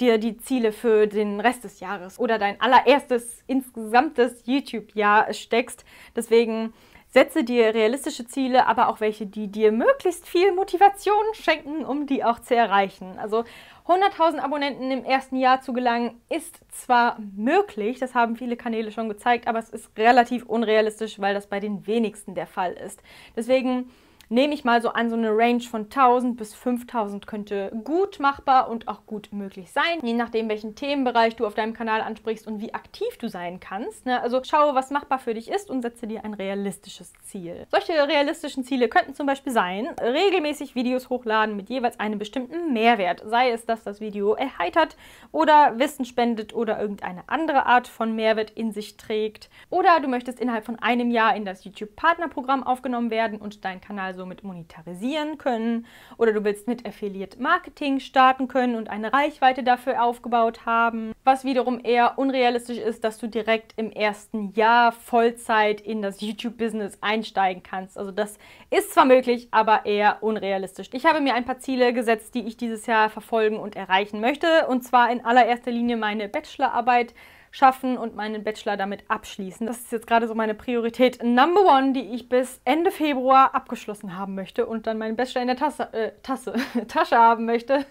dir 0.00 0.18
die 0.18 0.36
Ziele 0.38 0.72
für 0.72 1.06
den 1.06 1.40
Rest 1.40 1.64
des 1.64 1.80
Jahres 1.80 2.18
oder 2.18 2.38
dein 2.38 2.60
allererstes 2.60 3.42
insgesamtes 3.46 4.42
YouTube-Jahr 4.46 5.32
steckst. 5.32 5.84
Deswegen 6.14 6.72
setze 7.10 7.42
dir 7.42 7.74
realistische 7.74 8.26
Ziele, 8.26 8.66
aber 8.66 8.88
auch 8.88 9.00
welche, 9.00 9.26
die 9.26 9.48
dir 9.48 9.72
möglichst 9.72 10.28
viel 10.28 10.52
Motivation 10.52 11.14
schenken, 11.32 11.84
um 11.84 12.06
die 12.06 12.22
auch 12.22 12.38
zu 12.38 12.54
erreichen. 12.54 13.18
Also 13.18 13.44
100.000 13.86 14.38
Abonnenten 14.38 14.90
im 14.90 15.04
ersten 15.04 15.36
Jahr 15.36 15.62
zu 15.62 15.72
gelangen, 15.72 16.20
ist 16.28 16.60
zwar 16.70 17.18
möglich, 17.34 17.98
das 17.98 18.14
haben 18.14 18.36
viele 18.36 18.56
Kanäle 18.56 18.92
schon 18.92 19.08
gezeigt, 19.08 19.48
aber 19.48 19.58
es 19.58 19.70
ist 19.70 19.90
relativ 19.96 20.44
unrealistisch, 20.44 21.18
weil 21.18 21.32
das 21.34 21.46
bei 21.46 21.60
den 21.60 21.86
wenigsten 21.86 22.34
der 22.34 22.46
Fall 22.46 22.74
ist. 22.74 23.02
Deswegen 23.34 23.90
nehme 24.28 24.54
ich 24.54 24.64
mal 24.64 24.82
so 24.82 24.90
an, 24.90 25.10
so 25.10 25.16
eine 25.16 25.36
Range 25.36 25.60
von 25.60 25.84
1000 25.84 26.36
bis 26.36 26.54
5000 26.54 27.26
könnte 27.26 27.70
gut 27.84 28.20
machbar 28.20 28.68
und 28.68 28.88
auch 28.88 29.06
gut 29.06 29.28
möglich 29.32 29.70
sein, 29.72 30.00
je 30.02 30.12
nachdem, 30.12 30.48
welchen 30.48 30.74
Themenbereich 30.74 31.36
du 31.36 31.46
auf 31.46 31.54
deinem 31.54 31.72
Kanal 31.72 32.00
ansprichst 32.00 32.46
und 32.46 32.60
wie 32.60 32.74
aktiv 32.74 33.16
du 33.18 33.28
sein 33.28 33.60
kannst. 33.60 34.06
Ne? 34.06 34.20
Also 34.20 34.42
schaue, 34.44 34.74
was 34.74 34.90
machbar 34.90 35.18
für 35.18 35.34
dich 35.34 35.50
ist 35.50 35.70
und 35.70 35.82
setze 35.82 36.06
dir 36.06 36.24
ein 36.24 36.34
realistisches 36.34 37.12
Ziel. 37.24 37.66
Solche 37.70 37.92
realistischen 37.92 38.64
Ziele 38.64 38.88
könnten 38.88 39.14
zum 39.14 39.26
Beispiel 39.26 39.52
sein, 39.52 39.88
regelmäßig 40.00 40.74
Videos 40.74 41.08
hochladen 41.08 41.56
mit 41.56 41.70
jeweils 41.70 41.98
einem 42.00 42.18
bestimmten 42.18 42.72
Mehrwert, 42.72 43.22
sei 43.24 43.50
es, 43.50 43.64
dass 43.64 43.82
das 43.82 44.00
Video 44.00 44.34
erheitert 44.34 44.96
oder 45.32 45.78
Wissen 45.78 46.04
spendet 46.04 46.54
oder 46.54 46.80
irgendeine 46.80 47.22
andere 47.26 47.66
Art 47.66 47.88
von 47.88 48.14
Mehrwert 48.14 48.50
in 48.50 48.72
sich 48.72 48.96
trägt. 48.96 49.48
Oder 49.70 50.00
du 50.00 50.08
möchtest 50.08 50.40
innerhalb 50.40 50.64
von 50.64 50.78
einem 50.78 51.10
Jahr 51.10 51.34
in 51.36 51.44
das 51.44 51.64
YouTube-Partnerprogramm 51.64 52.62
aufgenommen 52.62 53.10
werden 53.10 53.38
und 53.38 53.64
deinen 53.64 53.80
Kanal 53.80 54.14
somit 54.18 54.44
monetarisieren 54.44 55.38
können 55.38 55.86
oder 56.18 56.34
du 56.34 56.44
willst 56.44 56.68
mit 56.68 56.86
Affiliate 56.86 57.40
Marketing 57.40 58.00
starten 58.00 58.48
können 58.48 58.74
und 58.74 58.90
eine 58.90 59.14
Reichweite 59.14 59.62
dafür 59.62 60.02
aufgebaut 60.02 60.66
haben, 60.66 61.12
was 61.24 61.44
wiederum 61.44 61.80
eher 61.82 62.18
unrealistisch 62.18 62.76
ist, 62.76 63.04
dass 63.04 63.16
du 63.16 63.28
direkt 63.28 63.72
im 63.76 63.90
ersten 63.90 64.52
Jahr 64.52 64.92
Vollzeit 64.92 65.80
in 65.80 66.02
das 66.02 66.20
YouTube-Business 66.20 66.98
einsteigen 67.00 67.62
kannst. 67.62 67.96
Also 67.96 68.10
das 68.10 68.38
ist 68.70 68.92
zwar 68.92 69.06
möglich, 69.06 69.48
aber 69.52 69.86
eher 69.86 70.22
unrealistisch. 70.22 70.90
Ich 70.92 71.06
habe 71.06 71.20
mir 71.20 71.34
ein 71.34 71.46
paar 71.46 71.60
Ziele 71.60 71.94
gesetzt, 71.94 72.34
die 72.34 72.46
ich 72.46 72.58
dieses 72.58 72.84
Jahr 72.84 73.08
verfolgen 73.08 73.56
und 73.56 73.76
erreichen 73.76 74.20
möchte 74.20 74.66
und 74.68 74.82
zwar 74.82 75.10
in 75.10 75.24
allererster 75.24 75.70
Linie 75.70 75.96
meine 75.96 76.28
Bachelorarbeit 76.28 77.14
schaffen 77.50 77.98
und 77.98 78.14
meinen 78.14 78.44
Bachelor 78.44 78.76
damit 78.76 79.04
abschließen. 79.08 79.66
Das 79.66 79.78
ist 79.78 79.92
jetzt 79.92 80.06
gerade 80.06 80.28
so 80.28 80.34
meine 80.34 80.54
Priorität 80.54 81.22
Number 81.22 81.64
One, 81.64 81.92
die 81.92 82.14
ich 82.14 82.28
bis 82.28 82.60
Ende 82.64 82.90
Februar 82.90 83.54
abgeschlossen 83.54 84.16
haben 84.16 84.34
möchte 84.34 84.66
und 84.66 84.86
dann 84.86 84.98
meinen 84.98 85.16
Bachelor 85.16 85.42
in 85.42 85.48
der 85.48 85.56
Tasse, 85.56 85.92
äh, 85.92 86.12
Tasse, 86.22 86.54
Tasche 86.88 87.16
haben 87.16 87.44
möchte. 87.44 87.84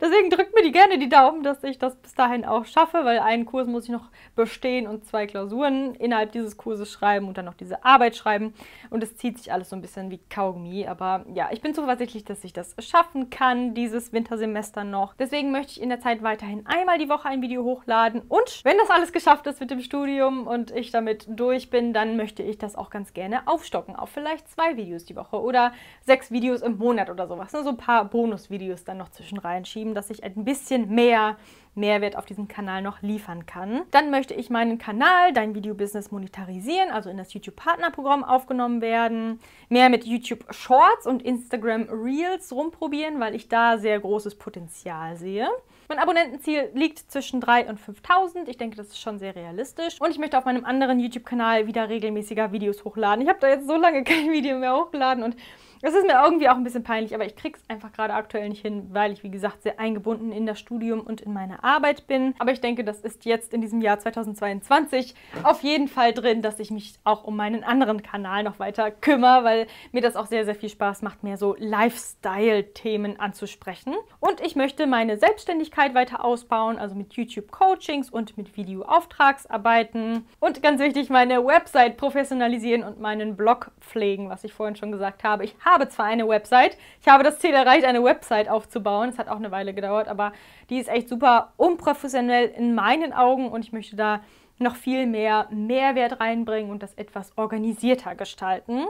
Deswegen 0.00 0.30
drückt 0.30 0.54
mir 0.54 0.62
die 0.62 0.72
gerne 0.72 0.98
die 0.98 1.08
Daumen, 1.08 1.42
dass 1.42 1.62
ich 1.64 1.78
das 1.78 1.96
bis 1.96 2.14
dahin 2.14 2.44
auch 2.44 2.64
schaffe, 2.64 3.04
weil 3.04 3.18
einen 3.18 3.46
Kurs 3.46 3.66
muss 3.66 3.84
ich 3.84 3.90
noch 3.90 4.10
bestehen 4.34 4.86
und 4.86 5.06
zwei 5.06 5.26
Klausuren 5.26 5.94
innerhalb 5.94 6.32
dieses 6.32 6.56
Kurses 6.56 6.90
schreiben 6.90 7.28
und 7.28 7.38
dann 7.38 7.44
noch 7.44 7.54
diese 7.54 7.84
Arbeit 7.84 8.16
schreiben. 8.16 8.54
Und 8.90 9.02
es 9.02 9.16
zieht 9.16 9.38
sich 9.38 9.52
alles 9.52 9.70
so 9.70 9.76
ein 9.76 9.82
bisschen 9.82 10.10
wie 10.10 10.20
Kaugummi. 10.30 10.86
Aber 10.86 11.24
ja, 11.34 11.48
ich 11.52 11.60
bin 11.60 11.74
zuversichtlich, 11.74 12.24
dass 12.24 12.44
ich 12.44 12.52
das 12.52 12.74
schaffen 12.80 13.30
kann, 13.30 13.74
dieses 13.74 14.12
Wintersemester 14.12 14.84
noch. 14.84 15.14
Deswegen 15.14 15.52
möchte 15.52 15.72
ich 15.72 15.82
in 15.82 15.88
der 15.88 16.00
Zeit 16.00 16.22
weiterhin 16.22 16.66
einmal 16.66 16.98
die 16.98 17.08
Woche 17.08 17.28
ein 17.28 17.42
Video 17.42 17.62
hochladen 17.62 18.22
und 18.28 18.64
wenn 18.64 18.76
das 18.78 18.90
alles 18.96 19.12
geschafft 19.12 19.46
ist 19.46 19.60
mit 19.60 19.70
dem 19.70 19.82
Studium 19.82 20.46
und 20.46 20.70
ich 20.70 20.90
damit 20.90 21.26
durch 21.28 21.68
bin, 21.68 21.92
dann 21.92 22.16
möchte 22.16 22.42
ich 22.42 22.56
das 22.56 22.76
auch 22.76 22.88
ganz 22.88 23.12
gerne 23.12 23.46
aufstocken 23.46 23.94
auf 23.94 24.08
vielleicht 24.08 24.48
zwei 24.48 24.78
Videos 24.78 25.04
die 25.04 25.16
Woche 25.16 25.38
oder 25.38 25.72
sechs 26.00 26.30
Videos 26.30 26.62
im 26.62 26.78
Monat 26.78 27.10
oder 27.10 27.28
sowas. 27.28 27.52
So 27.52 27.68
ein 27.68 27.76
paar 27.76 28.06
Bonusvideos 28.06 28.84
dann 28.84 28.96
noch 28.96 29.10
zwischen 29.10 29.36
reinschieben, 29.36 29.94
dass 29.94 30.08
ich 30.08 30.24
ein 30.24 30.46
bisschen 30.46 30.88
mehr 30.94 31.36
Mehrwert 31.74 32.16
auf 32.16 32.24
diesem 32.24 32.48
Kanal 32.48 32.80
noch 32.80 33.02
liefern 33.02 33.44
kann. 33.44 33.82
Dann 33.90 34.10
möchte 34.10 34.32
ich 34.32 34.48
meinen 34.48 34.78
Kanal, 34.78 35.34
dein 35.34 35.54
Video-Business 35.54 36.10
monetarisieren, 36.10 36.90
also 36.90 37.10
in 37.10 37.18
das 37.18 37.34
YouTube-Partnerprogramm 37.34 38.24
aufgenommen 38.24 38.80
werden, 38.80 39.40
mehr 39.68 39.90
mit 39.90 40.06
YouTube 40.06 40.46
Shorts 40.54 41.06
und 41.06 41.22
Instagram 41.22 41.82
Reels 41.90 42.50
rumprobieren, 42.50 43.20
weil 43.20 43.34
ich 43.34 43.50
da 43.50 43.76
sehr 43.76 44.00
großes 44.00 44.36
Potenzial 44.38 45.18
sehe. 45.18 45.48
Mein 45.88 45.98
Abonnentenziel 45.98 46.70
liegt 46.74 47.10
zwischen 47.10 47.40
3.000 47.40 47.68
und 47.68 47.80
5.000. 47.80 48.48
Ich 48.48 48.56
denke, 48.56 48.76
das 48.76 48.88
ist 48.88 49.00
schon 49.00 49.18
sehr 49.18 49.36
realistisch. 49.36 50.00
Und 50.00 50.10
ich 50.10 50.18
möchte 50.18 50.36
auf 50.36 50.44
meinem 50.44 50.64
anderen 50.64 50.98
YouTube-Kanal 50.98 51.66
wieder 51.66 51.88
regelmäßiger 51.88 52.50
Videos 52.52 52.84
hochladen. 52.84 53.22
Ich 53.22 53.28
habe 53.28 53.38
da 53.40 53.48
jetzt 53.48 53.66
so 53.66 53.76
lange 53.76 54.02
kein 54.04 54.30
Video 54.32 54.58
mehr 54.58 54.76
hochgeladen 54.76 55.22
und 55.22 55.36
das 55.82 55.94
ist 55.94 56.06
mir 56.06 56.20
irgendwie 56.22 56.48
auch 56.48 56.56
ein 56.56 56.64
bisschen 56.64 56.84
peinlich, 56.84 57.14
aber 57.14 57.26
ich 57.26 57.36
kriege 57.36 57.58
es 57.58 57.68
einfach 57.68 57.92
gerade 57.92 58.14
aktuell 58.14 58.48
nicht 58.48 58.62
hin, 58.62 58.88
weil 58.92 59.12
ich, 59.12 59.22
wie 59.22 59.30
gesagt, 59.30 59.62
sehr 59.62 59.78
eingebunden 59.78 60.32
in 60.32 60.46
das 60.46 60.58
Studium 60.58 61.00
und 61.00 61.20
in 61.20 61.32
meine 61.32 61.62
Arbeit 61.62 62.06
bin. 62.06 62.34
Aber 62.38 62.52
ich 62.52 62.60
denke, 62.60 62.84
das 62.84 63.00
ist 63.00 63.24
jetzt 63.24 63.52
in 63.52 63.60
diesem 63.60 63.80
Jahr 63.80 63.98
2022 63.98 65.14
auf 65.42 65.62
jeden 65.62 65.88
Fall 65.88 66.12
drin, 66.12 66.42
dass 66.42 66.58
ich 66.58 66.70
mich 66.70 66.98
auch 67.04 67.24
um 67.24 67.36
meinen 67.36 67.64
anderen 67.64 68.02
Kanal 68.02 68.42
noch 68.42 68.58
weiter 68.58 68.90
kümmere, 68.90 69.44
weil 69.44 69.66
mir 69.92 70.02
das 70.02 70.16
auch 70.16 70.26
sehr, 70.26 70.44
sehr 70.44 70.54
viel 70.54 70.68
Spaß 70.68 71.02
macht, 71.02 71.22
mehr 71.22 71.36
so 71.36 71.54
Lifestyle-Themen 71.58 73.20
anzusprechen. 73.20 73.94
Und 74.20 74.40
ich 74.40 74.56
möchte 74.56 74.86
meine 74.86 75.16
Selbstständigkeit 75.18 75.94
weiter 75.94 76.24
ausbauen, 76.24 76.78
also 76.78 76.94
mit 76.94 77.14
YouTube-Coachings 77.14 78.10
und 78.10 78.36
mit 78.36 78.56
Video-Auftragsarbeiten. 78.56 80.26
Und 80.40 80.62
ganz 80.62 80.80
wichtig, 80.80 81.10
meine 81.10 81.44
Website 81.44 81.96
professionalisieren 81.96 82.82
und 82.82 83.00
meinen 83.00 83.36
Blog 83.36 83.70
pflegen, 83.80 84.28
was 84.28 84.44
ich 84.44 84.52
vorhin 84.52 84.76
schon 84.76 84.92
gesagt 84.92 85.24
habe. 85.24 85.44
Ich 85.44 85.54
habe 85.66 85.88
zwar 85.88 86.06
eine 86.06 86.26
Website, 86.26 86.78
ich 87.02 87.08
habe 87.08 87.24
das 87.24 87.38
Ziel 87.40 87.52
erreicht, 87.52 87.84
eine 87.84 88.02
Website 88.02 88.48
aufzubauen. 88.48 89.10
Es 89.10 89.18
hat 89.18 89.28
auch 89.28 89.36
eine 89.36 89.50
Weile 89.50 89.74
gedauert, 89.74 90.08
aber 90.08 90.32
die 90.70 90.78
ist 90.78 90.88
echt 90.88 91.08
super 91.08 91.52
unprofessionell 91.56 92.48
in 92.56 92.74
meinen 92.74 93.12
Augen 93.12 93.50
und 93.50 93.64
ich 93.64 93.72
möchte 93.72 93.96
da 93.96 94.20
noch 94.58 94.76
viel 94.76 95.06
mehr 95.06 95.48
Mehrwert 95.50 96.20
reinbringen 96.20 96.70
und 96.70 96.82
das 96.82 96.94
etwas 96.94 97.36
organisierter 97.36 98.14
gestalten. 98.14 98.86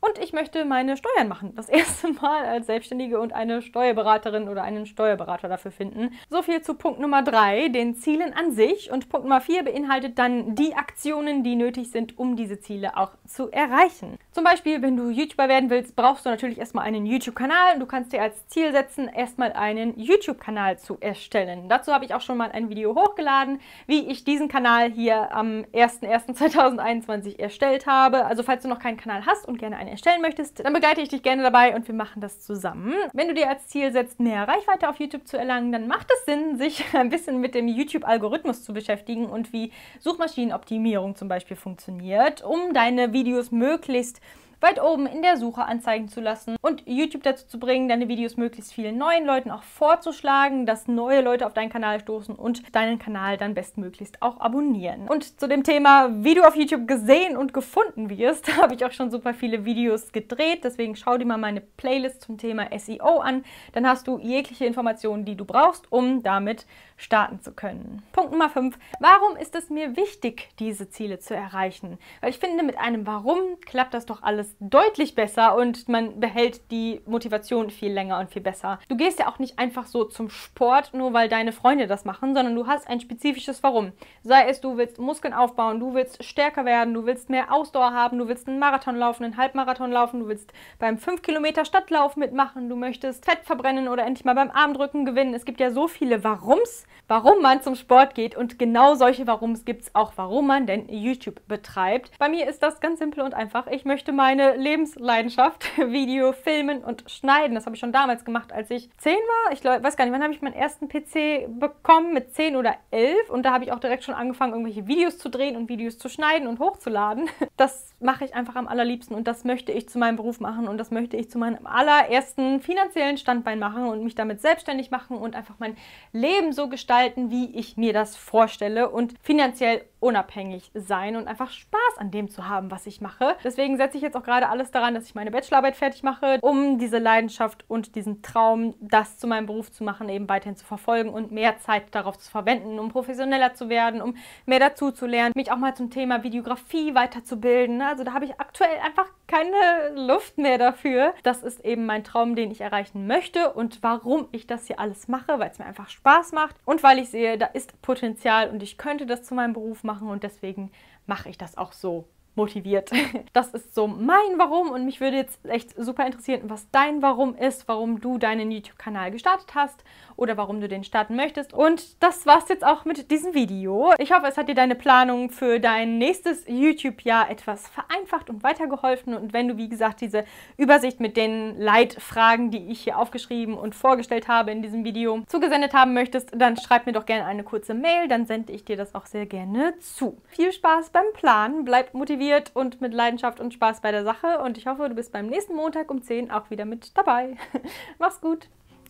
Und 0.00 0.18
ich 0.22 0.32
möchte 0.32 0.64
meine 0.64 0.96
Steuern 0.96 1.28
machen. 1.28 1.54
Das 1.56 1.68
erste 1.68 2.12
Mal 2.12 2.44
als 2.44 2.66
Selbstständige 2.66 3.18
und 3.18 3.32
eine 3.32 3.62
Steuerberaterin 3.62 4.48
oder 4.48 4.62
einen 4.62 4.86
Steuerberater 4.86 5.48
dafür 5.48 5.72
finden. 5.72 6.12
So 6.30 6.42
viel 6.42 6.62
zu 6.62 6.74
Punkt 6.74 7.00
Nummer 7.00 7.22
3, 7.22 7.68
den 7.68 7.96
Zielen 7.96 8.32
an 8.32 8.52
sich. 8.52 8.92
Und 8.92 9.08
Punkt 9.08 9.26
Nummer 9.26 9.40
4 9.40 9.64
beinhaltet 9.64 10.18
dann 10.18 10.54
die 10.54 10.74
Aktionen, 10.74 11.42
die 11.42 11.56
nötig 11.56 11.90
sind, 11.90 12.16
um 12.18 12.36
diese 12.36 12.60
Ziele 12.60 12.96
auch 12.96 13.10
zu 13.26 13.50
erreichen. 13.50 14.18
Zum 14.30 14.44
Beispiel, 14.44 14.82
wenn 14.82 14.96
du 14.96 15.10
YouTuber 15.10 15.48
werden 15.48 15.68
willst, 15.68 15.96
brauchst 15.96 16.24
du 16.24 16.30
natürlich 16.30 16.58
erstmal 16.58 16.84
einen 16.84 17.04
YouTube-Kanal. 17.04 17.80
Du 17.80 17.86
kannst 17.86 18.12
dir 18.12 18.22
als 18.22 18.46
Ziel 18.46 18.70
setzen, 18.70 19.08
erstmal 19.08 19.52
einen 19.52 19.98
YouTube-Kanal 19.98 20.78
zu 20.78 20.96
erstellen. 21.00 21.68
Dazu 21.68 21.92
habe 21.92 22.04
ich 22.04 22.14
auch 22.14 22.20
schon 22.20 22.36
mal 22.36 22.52
ein 22.52 22.68
Video 22.68 22.94
hochgeladen, 22.94 23.60
wie 23.86 24.08
ich 24.08 24.22
diesen 24.22 24.46
Kanal 24.46 24.92
hier 24.92 25.34
am 25.34 25.64
01.01.2021 25.72 27.40
erstellt 27.40 27.86
habe. 27.86 28.26
Also 28.26 28.44
falls 28.44 28.62
du 28.62 28.68
noch 28.68 28.78
keinen 28.78 28.96
Kanal 28.96 29.26
hast 29.26 29.48
und 29.48 29.58
gerne 29.58 29.76
einen 29.76 29.87
erstellen 29.90 30.22
möchtest, 30.22 30.64
dann 30.64 30.72
begleite 30.72 31.00
ich 31.00 31.08
dich 31.08 31.22
gerne 31.22 31.42
dabei 31.42 31.74
und 31.74 31.86
wir 31.88 31.94
machen 31.94 32.20
das 32.20 32.40
zusammen. 32.40 32.94
Wenn 33.12 33.28
du 33.28 33.34
dir 33.34 33.48
als 33.48 33.68
Ziel 33.68 33.92
setzt, 33.92 34.20
mehr 34.20 34.46
Reichweite 34.46 34.88
auf 34.88 34.98
YouTube 34.98 35.26
zu 35.26 35.36
erlangen, 35.36 35.72
dann 35.72 35.86
macht 35.86 36.08
es 36.12 36.24
Sinn, 36.24 36.58
sich 36.58 36.84
ein 36.94 37.10
bisschen 37.10 37.40
mit 37.40 37.54
dem 37.54 37.68
YouTube-Algorithmus 37.68 38.64
zu 38.64 38.72
beschäftigen 38.72 39.26
und 39.26 39.52
wie 39.52 39.72
Suchmaschinenoptimierung 40.00 41.16
zum 41.16 41.28
Beispiel 41.28 41.56
funktioniert, 41.56 42.42
um 42.42 42.72
deine 42.72 43.12
Videos 43.12 43.50
möglichst 43.50 44.20
weit 44.60 44.82
oben 44.82 45.06
in 45.06 45.22
der 45.22 45.36
Suche 45.36 45.64
anzeigen 45.64 46.08
zu 46.08 46.20
lassen 46.20 46.56
und 46.62 46.82
YouTube 46.86 47.22
dazu 47.22 47.46
zu 47.46 47.58
bringen, 47.58 47.88
deine 47.88 48.08
Videos 48.08 48.36
möglichst 48.36 48.72
vielen 48.72 48.98
neuen 48.98 49.24
Leuten 49.24 49.50
auch 49.50 49.62
vorzuschlagen, 49.62 50.66
dass 50.66 50.88
neue 50.88 51.20
Leute 51.20 51.46
auf 51.46 51.54
deinen 51.54 51.70
Kanal 51.70 52.00
stoßen 52.00 52.34
und 52.34 52.74
deinen 52.74 52.98
Kanal 52.98 53.36
dann 53.36 53.54
bestmöglichst 53.54 54.22
auch 54.22 54.40
abonnieren. 54.40 55.08
Und 55.08 55.38
zu 55.38 55.48
dem 55.48 55.62
Thema, 55.62 56.24
wie 56.24 56.34
du 56.34 56.42
auf 56.46 56.56
YouTube 56.56 56.88
gesehen 56.88 57.36
und 57.36 57.52
gefunden 57.52 58.10
wirst, 58.10 58.56
habe 58.60 58.74
ich 58.74 58.84
auch 58.84 58.92
schon 58.92 59.10
super 59.10 59.34
viele 59.34 59.64
Videos 59.64 60.12
gedreht. 60.12 60.64
Deswegen 60.64 60.96
schau 60.96 61.18
dir 61.18 61.26
mal 61.26 61.38
meine 61.38 61.60
Playlist 61.60 62.22
zum 62.22 62.38
Thema 62.38 62.66
SEO 62.76 63.18
an. 63.18 63.44
Dann 63.72 63.86
hast 63.86 64.06
du 64.06 64.18
jegliche 64.18 64.66
Informationen, 64.66 65.24
die 65.24 65.36
du 65.36 65.44
brauchst, 65.44 65.90
um 65.92 66.22
damit 66.22 66.66
starten 66.98 67.40
zu 67.40 67.52
können. 67.52 68.02
Punkt 68.12 68.32
Nummer 68.32 68.50
5. 68.50 68.78
Warum 69.00 69.36
ist 69.36 69.54
es 69.54 69.70
mir 69.70 69.96
wichtig, 69.96 70.50
diese 70.58 70.90
Ziele 70.90 71.20
zu 71.20 71.34
erreichen? 71.34 71.98
Weil 72.20 72.30
ich 72.30 72.38
finde, 72.38 72.62
mit 72.64 72.76
einem 72.76 73.06
Warum 73.06 73.38
klappt 73.64 73.94
das 73.94 74.04
doch 74.04 74.22
alles 74.22 74.54
deutlich 74.60 75.14
besser 75.14 75.56
und 75.56 75.88
man 75.88 76.20
behält 76.20 76.70
die 76.70 77.00
Motivation 77.06 77.70
viel 77.70 77.92
länger 77.92 78.18
und 78.18 78.30
viel 78.30 78.42
besser. 78.42 78.80
Du 78.88 78.96
gehst 78.96 79.20
ja 79.20 79.28
auch 79.28 79.38
nicht 79.38 79.58
einfach 79.58 79.86
so 79.86 80.04
zum 80.04 80.28
Sport, 80.28 80.92
nur 80.92 81.12
weil 81.12 81.28
deine 81.28 81.52
Freunde 81.52 81.86
das 81.86 82.04
machen, 82.04 82.34
sondern 82.34 82.54
du 82.54 82.66
hast 82.66 82.88
ein 82.88 83.00
spezifisches 83.00 83.62
Warum. 83.62 83.92
Sei 84.24 84.48
es, 84.48 84.60
du 84.60 84.76
willst 84.76 84.98
Muskeln 84.98 85.34
aufbauen, 85.34 85.78
du 85.78 85.94
willst 85.94 86.24
stärker 86.24 86.64
werden, 86.64 86.94
du 86.94 87.06
willst 87.06 87.30
mehr 87.30 87.52
Ausdauer 87.52 87.92
haben, 87.92 88.18
du 88.18 88.26
willst 88.26 88.48
einen 88.48 88.58
Marathon 88.58 88.96
laufen, 88.96 89.24
einen 89.24 89.36
Halbmarathon 89.36 89.92
laufen, 89.92 90.20
du 90.20 90.28
willst 90.28 90.52
beim 90.80 90.98
5 90.98 91.22
Kilometer 91.22 91.64
Stadtlauf 91.64 92.16
mitmachen, 92.16 92.68
du 92.68 92.74
möchtest 92.74 93.24
Fett 93.24 93.44
verbrennen 93.44 93.86
oder 93.86 94.04
endlich 94.04 94.24
mal 94.24 94.34
beim 94.34 94.50
Armdrücken 94.50 95.04
gewinnen. 95.04 95.34
Es 95.34 95.44
gibt 95.44 95.60
ja 95.60 95.70
so 95.70 95.86
viele 95.86 96.24
Warums, 96.24 96.86
warum 97.08 97.40
man 97.42 97.62
zum 97.62 97.74
Sport 97.74 98.14
geht 98.14 98.36
und 98.36 98.58
genau 98.58 98.94
solche 98.94 99.26
Warums 99.26 99.64
gibt 99.64 99.82
es 99.82 99.94
auch, 99.94 100.12
warum 100.16 100.46
man 100.46 100.66
denn 100.66 100.88
YouTube 100.88 101.40
betreibt. 101.48 102.10
Bei 102.18 102.28
mir 102.28 102.46
ist 102.46 102.62
das 102.62 102.80
ganz 102.80 102.98
simpel 102.98 103.22
und 103.22 103.34
einfach. 103.34 103.66
Ich 103.66 103.84
möchte 103.84 104.12
meine 104.12 104.56
Lebensleidenschaft, 104.56 105.64
Video, 105.78 106.32
Filmen 106.32 106.84
und 106.84 107.10
Schneiden, 107.10 107.54
das 107.54 107.66
habe 107.66 107.76
ich 107.76 107.80
schon 107.80 107.92
damals 107.92 108.24
gemacht, 108.24 108.52
als 108.52 108.70
ich 108.70 108.90
10 108.98 109.14
war. 109.14 109.52
Ich 109.52 109.64
weiß 109.64 109.96
gar 109.96 110.04
nicht, 110.04 110.14
wann 110.14 110.22
habe 110.22 110.32
ich 110.32 110.42
meinen 110.42 110.54
ersten 110.54 110.88
PC 110.88 111.48
bekommen? 111.58 112.12
Mit 112.12 112.34
10 112.34 112.56
oder 112.56 112.74
11 112.90 113.30
und 113.30 113.44
da 113.44 113.52
habe 113.52 113.64
ich 113.64 113.72
auch 113.72 113.80
direkt 113.80 114.04
schon 114.04 114.14
angefangen, 114.14 114.52
irgendwelche 114.52 114.86
Videos 114.86 115.18
zu 115.18 115.28
drehen 115.28 115.56
und 115.56 115.68
Videos 115.68 115.98
zu 115.98 116.08
schneiden 116.08 116.46
und 116.46 116.58
hochzuladen. 116.58 117.28
Das 117.56 117.92
mache 117.98 118.24
ich 118.24 118.34
einfach 118.34 118.54
am 118.54 118.68
allerliebsten 118.68 119.16
und 119.16 119.26
das 119.26 119.42
möchte 119.42 119.72
ich 119.72 119.88
zu 119.88 119.98
meinem 119.98 120.14
Beruf 120.14 120.38
machen 120.38 120.68
und 120.68 120.78
das 120.78 120.92
möchte 120.92 121.16
ich 121.16 121.28
zu 121.28 121.38
meinem 121.38 121.66
allerersten 121.66 122.60
finanziellen 122.60 123.18
Standbein 123.18 123.58
machen 123.58 123.86
und 123.86 124.04
mich 124.04 124.14
damit 124.14 124.40
selbstständig 124.40 124.92
machen 124.92 125.16
und 125.16 125.34
einfach 125.34 125.56
mein 125.58 125.76
Leben 126.12 126.52
so 126.52 126.68
gestalten, 126.68 126.77
gestalten, 126.78 127.32
wie 127.32 127.56
ich 127.58 127.76
mir 127.76 127.92
das 127.92 128.14
vorstelle 128.14 128.88
und 128.88 129.14
finanziell 129.20 129.82
unabhängig 130.00 130.70
sein 130.74 131.16
und 131.16 131.26
einfach 131.26 131.50
Spaß 131.50 131.98
an 131.98 132.12
dem 132.12 132.30
zu 132.30 132.48
haben, 132.48 132.70
was 132.70 132.86
ich 132.86 133.00
mache. 133.00 133.36
Deswegen 133.42 133.76
setze 133.76 133.96
ich 133.96 134.02
jetzt 134.02 134.16
auch 134.16 134.22
gerade 134.22 134.48
alles 134.48 134.70
daran, 134.70 134.94
dass 134.94 135.06
ich 135.06 135.16
meine 135.16 135.32
Bachelorarbeit 135.32 135.76
fertig 135.76 136.04
mache, 136.04 136.38
um 136.40 136.78
diese 136.78 136.98
Leidenschaft 136.98 137.64
und 137.66 137.96
diesen 137.96 138.22
Traum, 138.22 138.74
das 138.80 139.18
zu 139.18 139.26
meinem 139.26 139.46
Beruf 139.46 139.72
zu 139.72 139.82
machen, 139.82 140.08
eben 140.08 140.28
weiterhin 140.28 140.56
zu 140.56 140.64
verfolgen 140.64 141.10
und 141.10 141.32
mehr 141.32 141.58
Zeit 141.58 141.94
darauf 141.96 142.16
zu 142.16 142.30
verwenden, 142.30 142.78
um 142.78 142.90
professioneller 142.90 143.54
zu 143.54 143.68
werden, 143.68 144.00
um 144.00 144.14
mehr 144.46 144.60
dazu 144.60 144.92
zu 144.92 145.06
lernen, 145.06 145.32
mich 145.34 145.50
auch 145.50 145.56
mal 145.56 145.74
zum 145.74 145.90
Thema 145.90 146.22
Videografie 146.22 146.94
weiterzubilden. 146.94 147.82
Also 147.82 148.04
da 148.04 148.12
habe 148.12 148.24
ich 148.24 148.38
aktuell 148.38 148.78
einfach 148.84 149.10
keine 149.26 150.06
Luft 150.06 150.38
mehr 150.38 150.58
dafür. 150.58 151.12
Das 151.22 151.42
ist 151.42 151.64
eben 151.64 151.86
mein 151.86 152.04
Traum, 152.04 152.36
den 152.36 152.50
ich 152.50 152.60
erreichen 152.60 153.06
möchte 153.06 153.52
und 153.52 153.82
warum 153.82 154.28
ich 154.30 154.46
das 154.46 154.66
hier 154.66 154.78
alles 154.78 155.08
mache, 155.08 155.38
weil 155.38 155.50
es 155.50 155.58
mir 155.58 155.66
einfach 155.66 155.88
Spaß 155.88 156.32
macht 156.32 156.56
und 156.68 156.82
weil 156.82 156.98
ich 156.98 157.08
sehe, 157.08 157.38
da 157.38 157.46
ist 157.46 157.80
Potenzial 157.80 158.50
und 158.50 158.62
ich 158.62 158.76
könnte 158.76 159.06
das 159.06 159.22
zu 159.22 159.34
meinem 159.34 159.54
Beruf 159.54 159.84
machen 159.84 160.10
und 160.10 160.22
deswegen 160.22 160.70
mache 161.06 161.30
ich 161.30 161.38
das 161.38 161.56
auch 161.56 161.72
so 161.72 162.04
motiviert. 162.38 162.90
Das 163.34 163.48
ist 163.48 163.74
so 163.74 163.86
mein 163.86 164.38
Warum 164.38 164.70
und 164.70 164.84
mich 164.84 165.00
würde 165.00 165.16
jetzt 165.16 165.44
echt 165.44 165.74
super 165.76 166.06
interessieren, 166.06 166.42
was 166.44 166.70
dein 166.70 167.02
Warum 167.02 167.36
ist, 167.36 167.68
warum 167.68 168.00
du 168.00 168.18
deinen 168.18 168.50
YouTube-Kanal 168.50 169.10
gestartet 169.10 169.54
hast 169.54 169.84
oder 170.16 170.36
warum 170.36 170.60
du 170.60 170.68
den 170.68 170.82
starten 170.82 171.14
möchtest. 171.14 171.52
Und 171.52 172.02
das 172.02 172.26
war's 172.26 172.48
jetzt 172.48 172.64
auch 172.64 172.84
mit 172.84 173.10
diesem 173.10 173.34
Video. 173.34 173.92
Ich 173.98 174.12
hoffe, 174.12 174.26
es 174.26 174.36
hat 174.36 174.48
dir 174.48 174.56
deine 174.56 174.74
Planung 174.74 175.30
für 175.30 175.60
dein 175.60 175.98
nächstes 175.98 176.44
YouTube-Jahr 176.48 177.30
etwas 177.30 177.68
vereinfacht 177.68 178.28
und 178.28 178.42
weitergeholfen. 178.42 179.14
Und 179.14 179.32
wenn 179.32 179.46
du, 179.46 179.56
wie 179.56 179.68
gesagt, 179.68 180.00
diese 180.00 180.24
Übersicht 180.56 180.98
mit 180.98 181.16
den 181.16 181.56
Leitfragen, 181.60 182.50
die 182.50 182.70
ich 182.70 182.80
hier 182.80 182.98
aufgeschrieben 182.98 183.54
und 183.56 183.76
vorgestellt 183.76 184.26
habe 184.26 184.50
in 184.50 184.62
diesem 184.62 184.84
Video, 184.84 185.22
zugesendet 185.28 185.72
haben 185.72 185.94
möchtest, 185.94 186.30
dann 186.34 186.56
schreib 186.56 186.86
mir 186.86 186.92
doch 186.92 187.06
gerne 187.06 187.24
eine 187.24 187.44
kurze 187.44 187.74
Mail, 187.74 188.08
dann 188.08 188.26
sende 188.26 188.52
ich 188.52 188.64
dir 188.64 188.76
das 188.76 188.96
auch 188.96 189.06
sehr 189.06 189.26
gerne 189.26 189.78
zu. 189.78 190.20
Viel 190.26 190.52
Spaß 190.52 190.90
beim 190.90 191.06
Planen, 191.14 191.64
bleib 191.64 191.94
motiviert 192.28 192.50
und 192.54 192.80
mit 192.80 192.94
Leidenschaft 192.94 193.40
und 193.40 193.54
Spaß 193.54 193.80
bei 193.80 193.90
der 193.90 194.04
Sache 194.04 194.40
und 194.40 194.58
ich 194.58 194.66
hoffe, 194.66 194.88
du 194.88 194.94
bist 194.94 195.12
beim 195.12 195.26
nächsten 195.26 195.54
Montag 195.54 195.90
um 195.90 196.02
10 196.02 196.30
auch 196.30 196.50
wieder 196.50 196.64
mit 196.64 196.96
dabei. 196.96 197.36
Mach's 197.98 198.20
gut. 198.20 198.48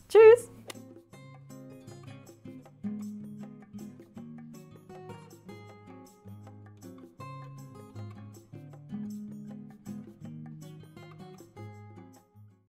Tschüss! 0.08 0.50